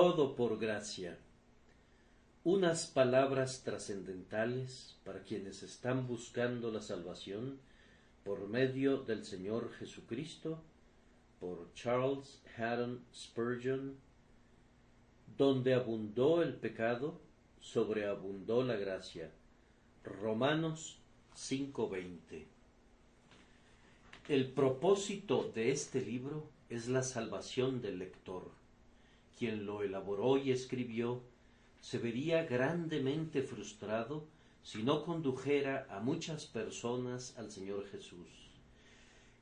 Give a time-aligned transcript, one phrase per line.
[0.00, 1.18] Todo por gracia.
[2.44, 7.58] Unas palabras trascendentales para quienes están buscando la salvación
[8.22, 10.62] por medio del Señor Jesucristo,
[11.40, 13.96] por Charles Haddon Spurgeon,
[15.36, 17.20] donde abundó el pecado,
[17.60, 19.32] sobreabundó la gracia.
[20.04, 21.00] Romanos
[21.34, 22.46] 5:20.
[24.28, 28.58] El propósito de este libro es la salvación del lector.
[29.38, 31.22] Quien lo elaboró y escribió
[31.80, 34.26] se vería grandemente frustrado
[34.64, 38.26] si no condujera a muchas personas al Señor Jesús.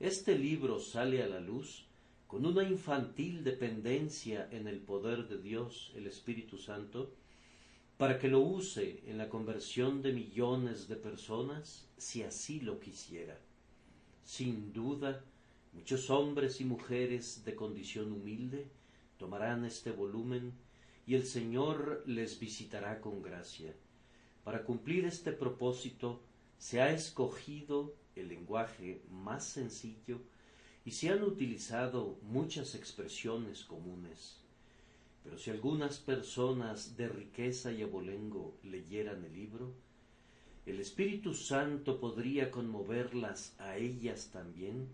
[0.00, 1.86] Este libro sale a la luz
[2.26, 7.12] con una infantil dependencia en el poder de Dios, el Espíritu Santo,
[7.96, 13.38] para que lo use en la conversión de millones de personas si así lo quisiera.
[14.24, 15.24] Sin duda,
[15.72, 18.66] muchos hombres y mujeres de condición humilde
[19.18, 20.52] tomarán este volumen
[21.06, 23.74] y el Señor les visitará con gracia.
[24.42, 26.22] Para cumplir este propósito
[26.58, 30.20] se ha escogido el lenguaje más sencillo
[30.84, 34.40] y se han utilizado muchas expresiones comunes.
[35.22, 39.72] Pero si algunas personas de riqueza y abolengo leyeran el libro,
[40.66, 44.88] el Espíritu Santo podría conmoverlas a ellas también,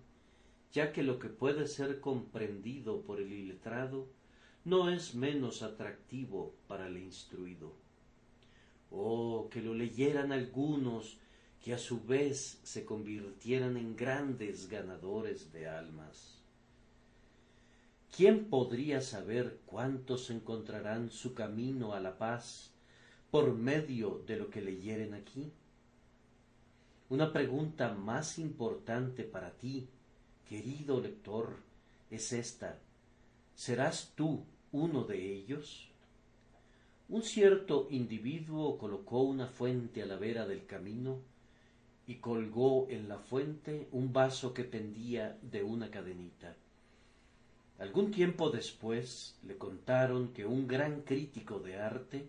[0.73, 4.09] ya que lo que puede ser comprendido por el iletrado
[4.65, 7.73] no es menos atractivo para el instruido.
[8.91, 11.19] Oh, que lo leyeran algunos
[11.63, 16.39] que a su vez se convirtieran en grandes ganadores de almas.
[18.17, 22.73] ¿Quién podría saber cuántos encontrarán su camino a la paz
[23.31, 25.53] por medio de lo que leyeren aquí?
[27.09, 29.89] Una pregunta más importante para ti,
[30.51, 31.59] querido lector,
[32.11, 32.77] es esta.
[33.55, 35.89] ¿Serás tú uno de ellos?
[37.09, 41.21] Un cierto individuo colocó una fuente a la vera del camino
[42.09, 46.57] y colgó en la fuente un vaso que pendía de una cadenita.
[47.79, 52.29] Algún tiempo después le contaron que un gran crítico de arte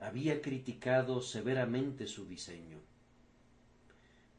[0.00, 2.78] había criticado severamente su diseño.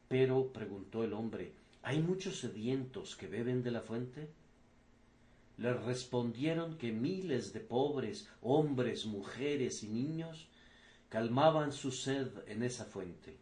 [0.08, 4.30] Pero, preguntó el hombre, ¿hay muchos sedientos que beben de la fuente?
[5.58, 10.48] Le respondieron que miles de pobres, hombres, mujeres y niños,
[11.10, 13.36] calmaban su sed en esa fuente.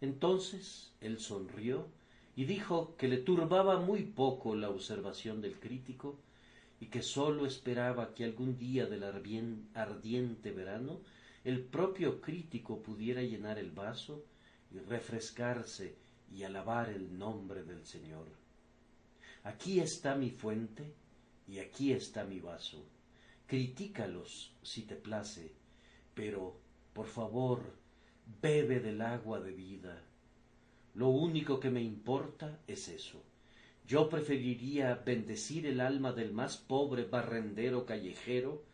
[0.00, 1.88] Entonces él sonrió
[2.36, 6.18] y dijo que le turbaba muy poco la observación del crítico
[6.80, 11.00] y que sólo esperaba que algún día del ardiente verano
[11.42, 14.24] el propio crítico pudiera llenar el vaso
[14.72, 16.03] y refrescarse
[16.34, 18.26] y alabar el nombre del Señor.
[19.44, 20.92] Aquí está mi fuente
[21.46, 22.84] y aquí está mi vaso.
[23.46, 25.52] Critícalos si te place,
[26.14, 26.56] pero,
[26.92, 27.60] por favor,
[28.42, 30.02] bebe del agua de vida.
[30.94, 33.22] Lo único que me importa es eso.
[33.86, 38.64] Yo preferiría bendecir el alma del más pobre barrendero callejero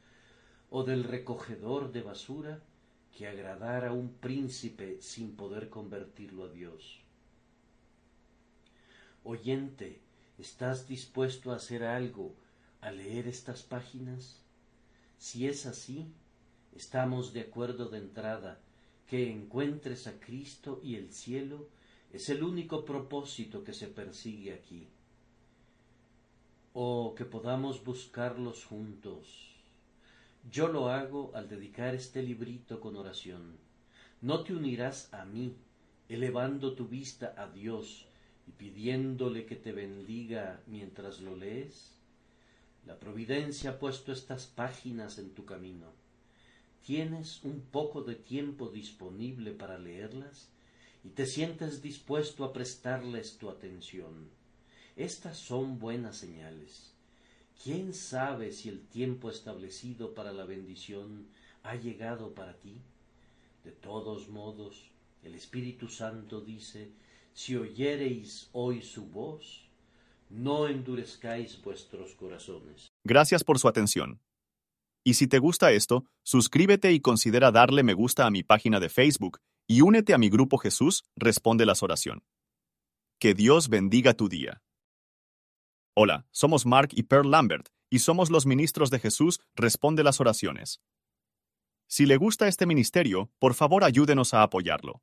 [0.71, 2.63] o del recogedor de basura
[3.17, 7.03] que agradar a un príncipe sin poder convertirlo a Dios.
[9.23, 10.01] Oyente,
[10.39, 12.35] ¿estás dispuesto a hacer algo
[12.81, 14.41] al leer estas páginas?
[15.19, 16.11] Si es así,
[16.75, 18.59] estamos de acuerdo de entrada
[19.07, 21.69] que encuentres a Cristo y el cielo
[22.15, 24.89] es el único propósito que se persigue aquí.
[26.73, 29.51] O que podamos buscarlos juntos.
[30.51, 33.59] Yo lo hago al dedicar este librito con oración.
[34.23, 35.57] ¿No te unirás a mí,
[36.09, 38.07] elevando tu vista a Dios
[38.51, 41.93] y pidiéndole que te bendiga mientras lo lees?
[42.85, 45.93] La providencia ha puesto estas páginas en tu camino
[46.85, 50.49] ¿Tienes un poco de tiempo disponible para leerlas?
[51.05, 54.29] y te sientes dispuesto a prestarles tu atención.
[54.97, 56.93] Estas son buenas señales.
[57.63, 61.29] ¿Quién sabe si el tiempo establecido para la bendición
[61.63, 62.75] ha llegado para ti?
[63.65, 64.91] De todos modos,
[65.23, 66.91] el Espíritu Santo dice,
[67.33, 69.69] si oyereis hoy su voz,
[70.29, 72.89] no endurezcáis vuestros corazones.
[73.05, 74.21] Gracias por su atención.
[75.05, 78.89] Y si te gusta esto, suscríbete y considera darle me gusta a mi página de
[78.89, 82.23] Facebook y únete a mi grupo Jesús Responde las Oración.
[83.19, 84.63] Que Dios bendiga tu día.
[85.95, 90.81] Hola, somos Mark y Pearl Lambert y somos los ministros de Jesús Responde las Oraciones.
[91.89, 95.03] Si le gusta este ministerio, por favor ayúdenos a apoyarlo.